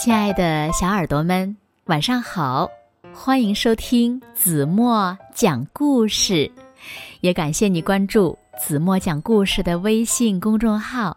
[0.00, 2.66] 亲爱的小耳朵们，晚上好！
[3.12, 6.50] 欢迎收听子墨讲故事，
[7.20, 11.14] 也感谢你关注子墨讲故事的微信公众号。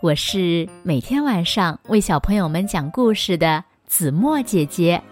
[0.00, 5.02] 我是每天晚上为小朋友们讲故事的子墨姐姐。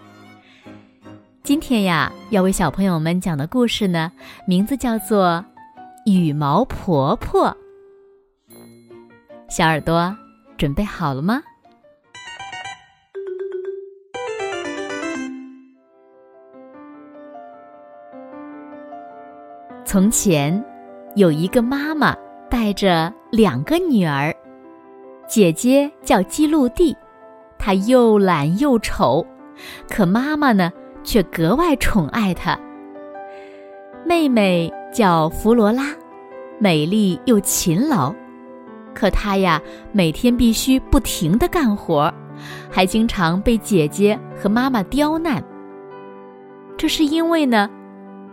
[1.43, 4.09] 今天呀，要为小朋友们讲的故事呢，
[4.47, 5.43] 名字叫做
[6.09, 7.49] 《羽毛婆婆》。
[9.49, 10.15] 小耳朵
[10.57, 11.43] 准备好了吗？
[19.91, 20.63] 从前，
[21.17, 22.15] 有一个妈妈
[22.49, 24.33] 带着两个女儿，
[25.27, 26.95] 姐姐叫基路蒂，
[27.59, 29.27] 她又懒又丑，
[29.89, 30.71] 可妈妈呢
[31.03, 32.57] 却格外宠爱她。
[34.05, 35.87] 妹妹叫弗罗拉，
[36.57, 38.15] 美丽又勤劳，
[38.95, 39.61] 可她呀
[39.91, 42.09] 每天必须不停的干活，
[42.69, 45.43] 还经常被姐姐和妈妈刁难。
[46.77, 47.69] 这是因为呢。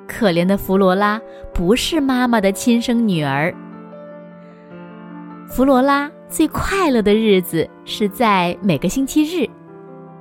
[0.08, 1.20] 可怜的弗罗拉
[1.54, 3.54] 不是妈妈的亲生女儿。
[5.46, 9.48] 弗罗拉最快乐的日子是在每个星期日，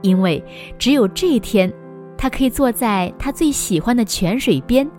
[0.02, 0.44] 因为
[0.78, 1.72] 只有这天，
[2.18, 4.90] 她可以坐在她最喜欢的泉水边，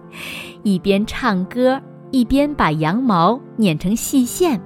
[0.62, 1.80] 一边唱歌，
[2.10, 4.60] 一边把羊毛捻成细线。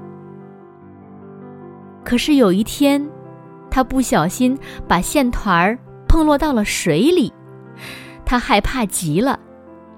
[2.05, 3.05] 可是有一天，
[3.71, 7.33] 她不小心把线团儿碰落到了水里，
[8.25, 9.39] 她害怕极了。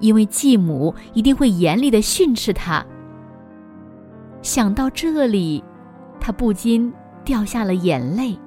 [0.00, 2.84] 因为继母一定会严厉的训斥他。
[4.42, 5.62] 想到这里，
[6.20, 6.92] 他不禁
[7.24, 8.38] 掉下了眼泪。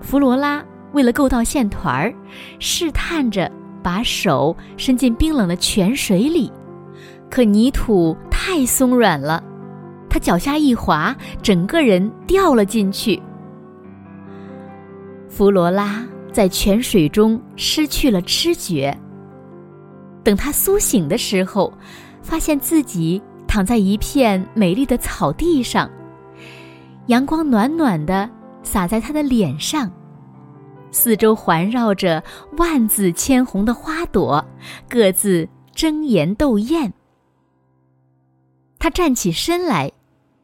[0.00, 2.14] 弗罗拉为了够到线团儿，
[2.58, 3.50] 试探着
[3.82, 6.50] 把手伸进冰冷的泉水里，
[7.30, 9.42] 可泥土太松软了，
[10.08, 13.20] 他脚下一滑，整个人掉了进去。
[15.28, 18.96] 弗罗拉在泉水中失去了知觉。
[20.24, 21.70] 等他苏醒的时候，
[22.22, 25.88] 发现自己躺在一片美丽的草地上，
[27.06, 28.28] 阳光暖暖的
[28.62, 29.92] 洒在他的脸上，
[30.90, 32.24] 四周环绕着
[32.56, 34.42] 万紫千红的花朵，
[34.88, 36.92] 各自争妍斗艳。
[38.78, 39.92] 他站起身来，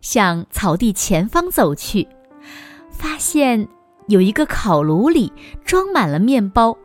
[0.02, 2.06] 向草地前方走去，
[2.90, 3.66] 发现
[4.08, 5.32] 有一个烤炉里
[5.64, 6.76] 装满了面包。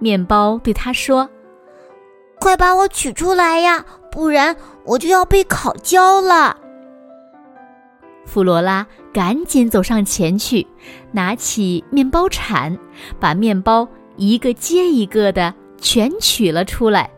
[0.00, 1.30] 面包对他说。
[2.40, 6.56] 快把我取出来呀，不然我就要被烤焦了。
[8.24, 10.66] 弗罗拉赶紧走上前去，
[11.12, 12.78] 拿起面包铲，
[13.18, 17.10] 把面包一个接一个的全取了出来。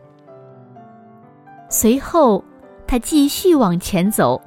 [1.69, 2.43] 随后，
[2.87, 4.41] 他继续往前走，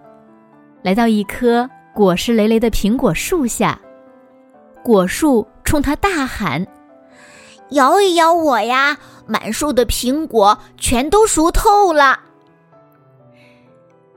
[0.83, 3.79] 来到一棵果实累累的苹果树下，
[4.83, 6.67] 果树冲他大喊
[7.71, 12.21] ：“摇一摇我呀！”满树的苹果全都熟透了。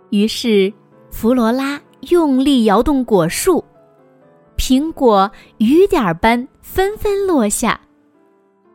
[0.09, 0.73] 于是，
[1.09, 3.63] 弗罗拉用力摇动果树，
[4.57, 7.79] 苹果雨点般纷纷落下，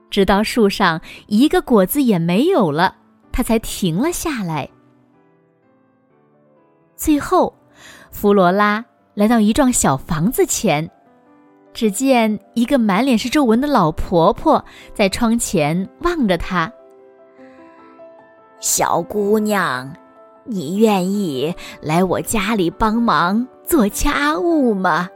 [0.08, 2.96] 直到树上一个果子也没有了，
[3.30, 4.66] 它才停了下来。
[6.96, 7.54] 最后，
[8.10, 10.90] 弗罗拉来到一幢小房子前。
[11.74, 16.72] 只见一个满脸是皱纹的老婆婆在窗前望着她。
[18.60, 19.92] 小姑娘，
[20.44, 25.08] 你愿意来我家里帮忙做家务吗？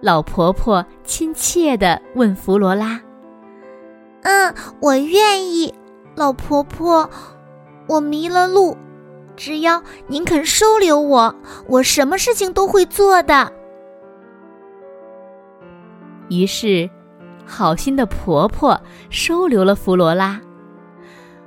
[0.00, 3.00] 老婆婆亲切的问弗罗拉。
[4.22, 5.72] 嗯，我愿意，
[6.14, 7.08] 老婆婆，
[7.88, 8.76] 我迷了路，
[9.36, 11.34] 只要您肯收留我，
[11.66, 13.52] 我什么事情都会做的。
[16.32, 16.88] 于是，
[17.44, 20.40] 好心的婆婆收留了弗罗拉。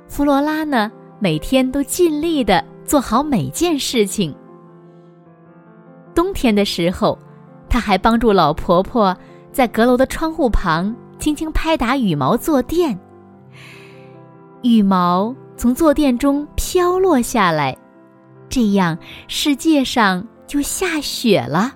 [0.06, 4.32] 弗罗拉呢，每天都尽力的做好每件事情。
[6.14, 7.18] 冬天的时候，
[7.68, 9.16] 她还帮助老婆婆
[9.50, 12.96] 在阁楼的窗户旁轻轻拍打羽毛坐垫。
[14.62, 17.76] 羽毛从坐垫中飘落下来，
[18.48, 18.96] 这样
[19.26, 21.72] 世界上就下雪了。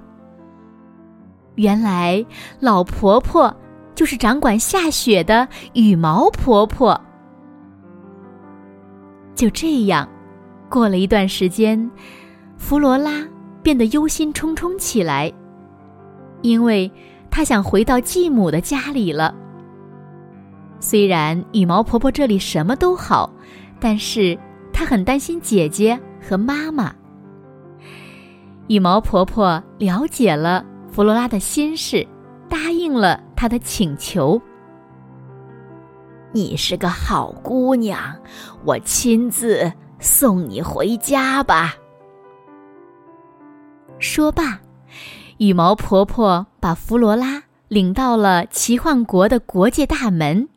[1.60, 2.24] 原来
[2.58, 3.54] 老婆婆
[3.94, 6.98] 就是掌管下雪的羽毛婆婆。
[9.34, 10.08] 就这样，
[10.70, 11.90] 过了一段时间，
[12.56, 13.28] 弗罗拉
[13.62, 15.30] 变得忧心忡忡起来，
[16.40, 16.90] 因为
[17.30, 19.34] 她想回到继母的家里了。
[20.78, 23.30] 虽然羽毛婆婆这里什么都好，
[23.78, 24.38] 但是
[24.72, 26.90] 她很担心姐姐和妈妈。
[28.68, 30.64] 羽毛婆婆了解了。
[30.90, 32.06] 弗罗拉的心事，
[32.48, 34.40] 答应了他的请求。
[36.32, 38.16] 你是个好姑娘，
[38.64, 41.76] 我亲自送你回家吧。
[44.00, 44.60] 说罢，
[45.38, 50.48] 羽毛婆婆把弗罗拉领到了奇幻国的国界大门。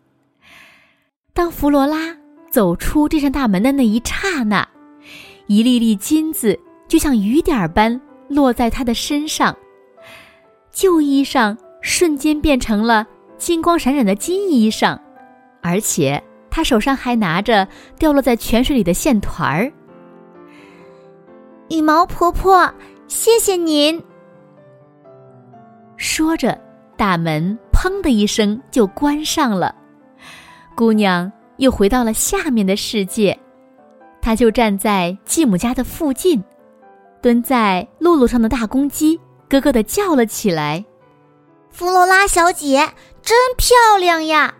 [1.33, 2.15] 当弗罗拉
[2.49, 4.67] 走出这扇大门的那一刹那，
[5.45, 7.99] 一粒粒金子就像雨点般
[8.29, 9.55] 落在她的身上，
[10.73, 14.99] 旧衣裳瞬间变成了金光闪闪的金衣裳。
[15.61, 17.65] 而且他手上还拿着
[17.97, 19.71] 掉落在泉水里的线团儿。
[21.69, 22.69] 羽毛婆婆，
[23.07, 24.03] 谢谢您。
[25.95, 26.59] 说着，
[26.97, 29.73] 大门砰的一声就关上了。
[30.75, 33.39] 姑娘又回到了下面的世界，
[34.21, 36.43] 她就站在继母家的附近，
[37.21, 39.19] 蹲在露露上的大公鸡
[39.53, 40.83] 咯咯的叫了起来
[41.69, 42.89] ：“弗罗拉小姐
[43.21, 44.55] 真漂亮呀！”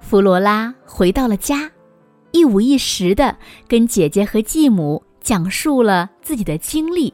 [0.00, 1.70] 弗罗拉回到了家，
[2.30, 3.36] 一五一十的
[3.68, 7.12] 跟姐姐和继母讲述了自己的经历。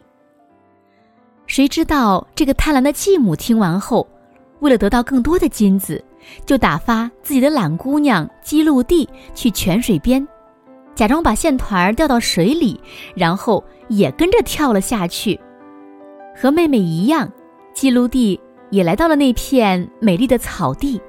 [1.49, 4.07] 谁知道这个贪婪的继母听完后，
[4.61, 6.05] 为了得到更多的金子，
[6.47, 10.25] 就打发自己的懒姑娘基路蒂去泉水边，
[10.95, 12.81] 假装把线团掉到水里，
[13.17, 15.41] 然后也跟着跳了下去。
[16.41, 17.29] 和妹妹一样，
[17.75, 18.41] 基露蒂
[18.71, 21.01] 也来到了那片美丽的草地。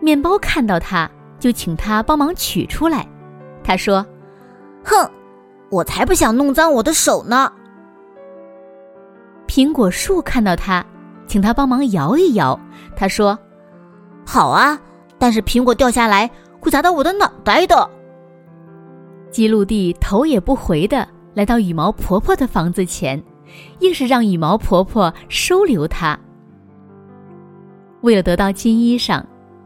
[0.00, 3.06] 面包看到他，就请他帮忙取出来。
[3.62, 4.04] 他说
[4.82, 5.06] ：“哼，
[5.70, 7.52] 我才不想弄脏我的手呢。”
[9.46, 10.82] 苹果树看到他，
[11.26, 12.58] 请他帮忙摇一摇。
[12.96, 13.38] 他说
[14.24, 14.80] ：“好啊，
[15.18, 17.90] 但是苹果掉下来会砸到我的脑袋的。”
[19.30, 23.22] 基路蒂头也不回的来到羽毛婆婆的房子前，
[23.80, 26.18] 硬是让羽毛婆婆收留她。
[28.02, 29.22] 为了得到金衣裳。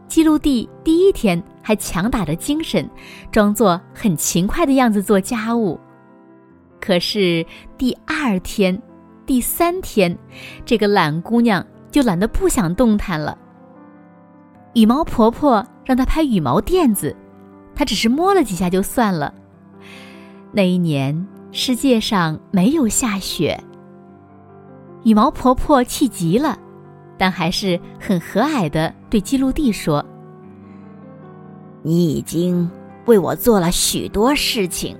[0.07, 2.87] 基路蒂第一天还强打着精神，
[3.31, 5.79] 装作很勤快的样子做家务。
[6.79, 7.43] 可是
[7.75, 8.79] 第二天、
[9.25, 10.15] 第三天，
[10.63, 13.35] 这个懒姑娘就懒得不想动弹了。
[14.75, 17.13] 羽毛婆婆让她拍羽毛垫子，
[17.73, 19.33] 她只是摸了几下就算了。
[20.51, 23.59] 那一年世界上没有下雪，
[25.05, 26.59] 羽毛婆婆气极了。
[27.17, 30.05] 但还是很和蔼的对基路蒂说
[31.81, 32.69] ：“你已经
[33.05, 34.97] 为我做了许多事情，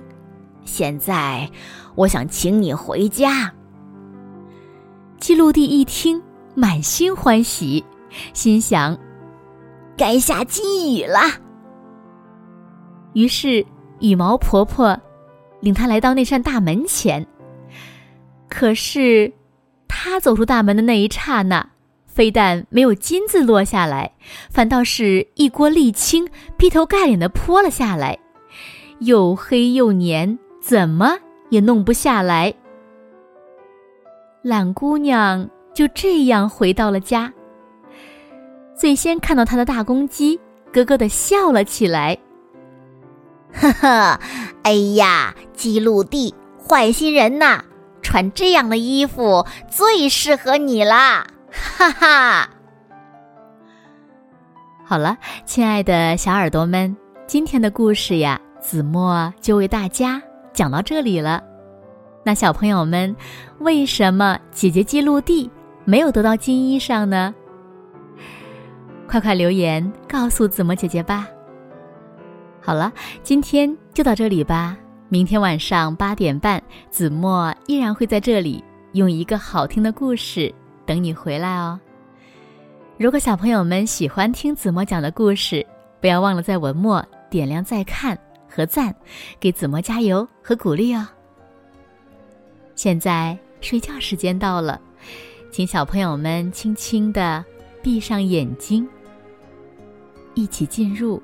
[0.64, 1.46] 现在
[1.94, 3.52] 我想请你回家。”
[5.20, 6.22] 基路蒂一听，
[6.54, 7.84] 满心欢喜，
[8.32, 8.98] 心想
[9.94, 11.20] ：“该下金雨了。”
[13.12, 13.62] 于是
[14.00, 14.98] 羽毛婆婆
[15.60, 17.26] 领她来到那扇大门前。
[18.48, 19.30] 可是，
[20.08, 21.66] 他走出大门的那一刹那，
[22.06, 24.12] 非但没有金子落下来，
[24.50, 28.18] 反倒是一锅沥青劈头盖脸的泼了下来，
[29.00, 31.18] 又黑又黏，怎么
[31.50, 32.54] 也弄不下来。
[34.42, 37.32] 懒姑娘就这样回到了家。
[38.76, 40.38] 最先看到她的大公鸡
[40.72, 42.16] 咯咯的笑了起来。
[43.52, 44.20] 呵呵，
[44.62, 47.64] 哎呀，基路蒂，坏心人呐！
[48.06, 51.26] 穿这样的衣服最适合你啦。
[51.50, 52.48] 哈哈，
[54.84, 56.96] 好了，亲爱的小耳朵们，
[57.26, 60.22] 今天的故事呀，子墨就为大家
[60.52, 61.42] 讲到这里了。
[62.22, 63.14] 那小朋友们，
[63.58, 65.50] 为什么姐姐记录地
[65.84, 67.34] 没有得到金衣裳呢？
[69.08, 71.26] 快快留言告诉子墨姐姐吧。
[72.62, 72.92] 好了，
[73.24, 74.76] 今天就到这里吧。
[75.08, 76.60] 明天晚上八点半，
[76.90, 80.52] 子墨依然会在这里用一个好听的故事。
[80.84, 81.78] 等你回来哦。
[82.98, 85.64] 如果小朋友们喜欢听子墨讲的故事，
[86.00, 88.92] 不要忘了在文末点亮再看和赞，
[89.38, 91.06] 给子墨加油和鼓励哦。
[92.74, 94.80] 现在睡觉时间到了，
[95.52, 97.44] 请小朋友们轻轻的
[97.80, 98.88] 闭上眼睛，
[100.34, 101.22] 一起进入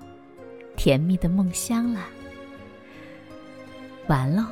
[0.76, 2.00] 甜蜜的梦乡了。
[4.06, 4.46] 完了。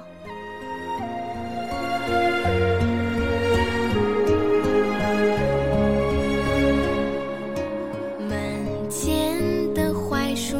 [8.28, 9.38] 门前
[9.74, 10.56] 的槐树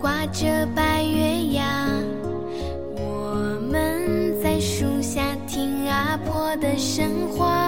[0.00, 0.22] 挂。
[0.32, 1.86] 着白月牙，
[2.96, 7.61] 我们在树下听阿婆的神话。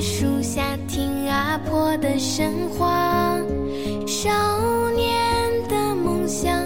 [0.00, 3.36] 树下听阿婆的神话
[4.06, 4.30] 少
[4.92, 6.57] 年的梦想